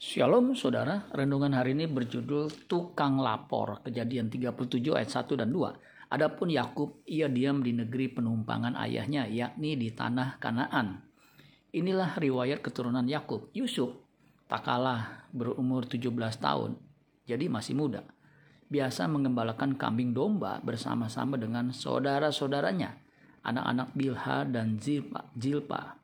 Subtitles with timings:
[0.00, 5.76] Shalom saudara, renungan hari ini berjudul Tukang Lapor, kejadian 37 ayat 1 dan 2.
[6.16, 11.04] Adapun Yakub, ia diam di negeri penumpangan ayahnya, yakni di tanah Kanaan.
[11.76, 13.52] Inilah riwayat keturunan Yakub.
[13.52, 13.92] Yusuf
[14.48, 16.08] tak kalah berumur 17
[16.40, 16.80] tahun,
[17.28, 18.00] jadi masih muda.
[18.72, 22.96] Biasa mengembalakan kambing domba bersama-sama dengan saudara-saudaranya,
[23.44, 26.00] anak-anak Bilha dan Zilpa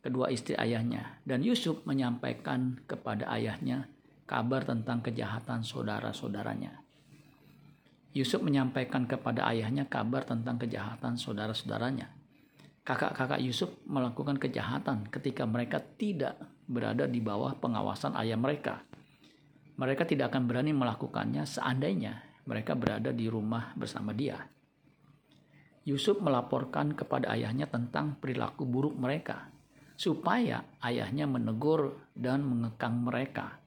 [0.00, 1.20] kedua istri ayahnya.
[1.24, 3.88] Dan Yusuf menyampaikan kepada ayahnya
[4.24, 6.80] kabar tentang kejahatan saudara-saudaranya.
[8.10, 12.10] Yusuf menyampaikan kepada ayahnya kabar tentang kejahatan saudara-saudaranya.
[12.82, 16.34] Kakak-kakak Yusuf melakukan kejahatan ketika mereka tidak
[16.66, 18.82] berada di bawah pengawasan ayah mereka.
[19.78, 22.18] Mereka tidak akan berani melakukannya seandainya
[22.50, 24.42] mereka berada di rumah bersama dia.
[25.86, 29.48] Yusuf melaporkan kepada ayahnya tentang perilaku buruk mereka
[30.00, 33.60] supaya ayahnya menegur dan mengekang mereka.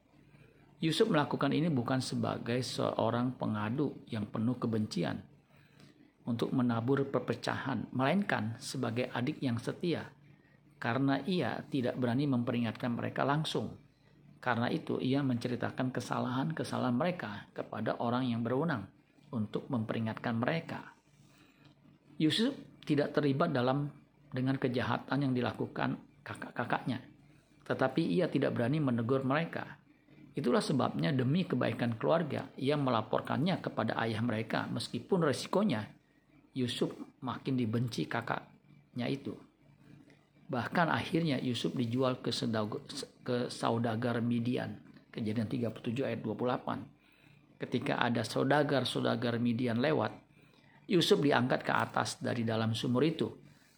[0.81, 5.21] Yusuf melakukan ini bukan sebagai seorang pengadu yang penuh kebencian
[6.25, 10.09] untuk menabur perpecahan, melainkan sebagai adik yang setia
[10.81, 13.77] karena ia tidak berani memperingatkan mereka langsung.
[14.41, 18.89] Karena itu ia menceritakan kesalahan-kesalahan mereka kepada orang yang berwenang
[19.31, 20.97] untuk memperingatkan mereka.
[22.19, 22.51] Yusuf
[22.83, 23.87] tidak terlibat dalam
[24.33, 27.03] dengan kejahatan yang dilakukan kakak-kakaknya.
[27.63, 29.79] Tetapi ia tidak berani menegur mereka.
[30.33, 35.85] Itulah sebabnya demi kebaikan keluarga, ia melaporkannya kepada ayah mereka meskipun resikonya
[36.57, 39.37] Yusuf makin dibenci kakaknya itu.
[40.49, 42.33] Bahkan akhirnya Yusuf dijual ke,
[43.25, 44.77] ke saudagar Midian.
[45.13, 47.61] Kejadian 37 ayat 28.
[47.61, 50.13] Ketika ada saudagar-saudagar Midian lewat,
[50.89, 53.29] Yusuf diangkat ke atas dari dalam sumur itu.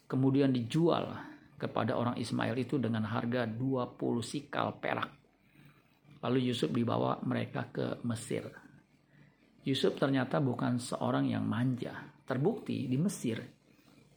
[0.08, 5.10] Kemudian dijual kepada orang Ismail itu dengan harga 20 sikal perak.
[6.20, 8.48] Lalu Yusuf dibawa mereka ke Mesir.
[9.66, 12.12] Yusuf ternyata bukan seorang yang manja.
[12.26, 13.38] Terbukti di Mesir,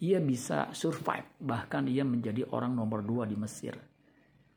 [0.03, 1.39] ia bisa survive.
[1.41, 3.75] Bahkan ia menjadi orang nomor dua di Mesir.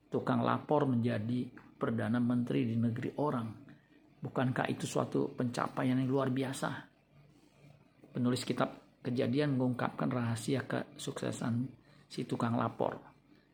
[0.08, 3.48] Tukang lapor menjadi Perdana Menteri di negeri orang.
[4.22, 6.70] Bukankah itu suatu pencapaian yang luar biasa?
[8.14, 11.81] Penulis kitab kejadian mengungkapkan rahasia kesuksesan
[12.12, 13.00] si tukang lapor.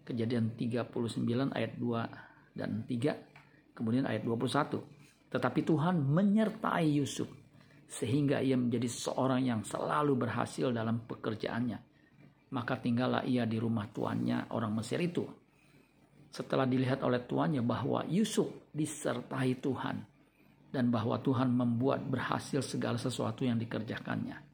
[0.03, 5.31] Kejadian 39 ayat 2 dan 3, kemudian ayat 21.
[5.31, 7.31] Tetapi Tuhan menyertai Yusuf
[7.87, 11.79] sehingga ia menjadi seorang yang selalu berhasil dalam pekerjaannya.
[12.51, 15.23] Maka tinggallah ia di rumah tuannya orang Mesir itu.
[16.29, 19.97] Setelah dilihat oleh tuannya bahwa Yusuf disertai Tuhan
[20.69, 24.49] dan bahwa Tuhan membuat berhasil segala sesuatu yang dikerjakannya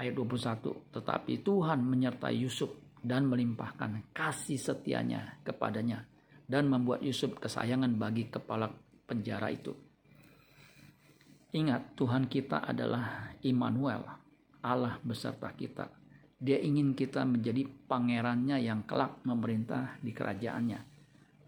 [0.00, 0.96] ayat 21.
[0.96, 2.72] Tetapi Tuhan menyertai Yusuf
[3.04, 6.08] dan melimpahkan kasih setianya kepadanya
[6.48, 8.72] dan membuat Yusuf kesayangan bagi kepala
[9.04, 9.76] penjara itu.
[11.50, 14.06] Ingat, Tuhan kita adalah Immanuel,
[14.62, 15.90] Allah beserta kita.
[16.40, 20.80] Dia ingin kita menjadi pangerannya yang kelak memerintah di kerajaannya.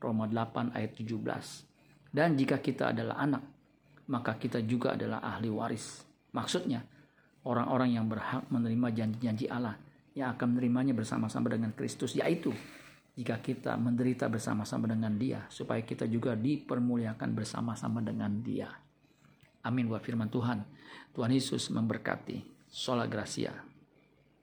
[0.03, 2.13] Roma 8 ayat 17.
[2.13, 3.43] Dan jika kita adalah anak,
[4.11, 6.03] maka kita juga adalah ahli waris.
[6.35, 6.83] Maksudnya,
[7.47, 9.79] orang-orang yang berhak menerima janji-janji Allah
[10.13, 12.53] yang akan menerimanya bersama-sama dengan Kristus yaitu
[13.13, 18.69] jika kita menderita bersama-sama dengan dia supaya kita juga dipermuliakan bersama-sama dengan dia.
[19.63, 20.65] Amin buat firman Tuhan.
[21.13, 22.51] Tuhan Yesus memberkati.
[22.73, 23.72] Sola Gracia.